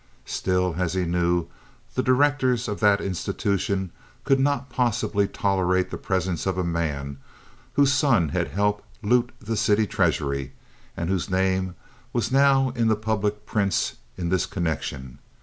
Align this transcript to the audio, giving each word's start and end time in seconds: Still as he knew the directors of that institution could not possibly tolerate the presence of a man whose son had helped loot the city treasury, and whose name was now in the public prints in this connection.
Still 0.25 0.77
as 0.79 0.95
he 0.95 1.05
knew 1.05 1.45
the 1.93 2.01
directors 2.01 2.67
of 2.67 2.79
that 2.79 2.99
institution 3.01 3.91
could 4.23 4.39
not 4.39 4.67
possibly 4.67 5.27
tolerate 5.27 5.91
the 5.91 5.95
presence 5.99 6.47
of 6.47 6.57
a 6.57 6.63
man 6.63 7.19
whose 7.73 7.93
son 7.93 8.29
had 8.29 8.47
helped 8.47 8.83
loot 9.03 9.29
the 9.39 9.55
city 9.55 9.85
treasury, 9.85 10.53
and 10.97 11.11
whose 11.11 11.29
name 11.29 11.75
was 12.13 12.31
now 12.31 12.71
in 12.71 12.87
the 12.87 12.95
public 12.95 13.45
prints 13.45 13.97
in 14.17 14.29
this 14.29 14.47
connection. 14.47 15.19